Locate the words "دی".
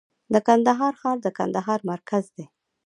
2.35-2.45